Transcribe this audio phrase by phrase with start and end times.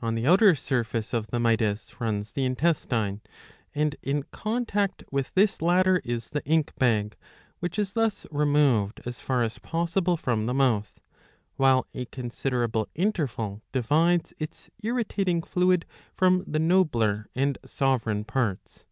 [0.00, 3.20] On the outer surface of the mytis runs the intestine;
[3.72, 7.14] and in contact with this latter is the ink bag,
[7.60, 10.98] which is thus removed as far as possible from the mouth,
[11.58, 18.84] while a considerable interval divides its irritating fluid from the nobler and sovereign parts.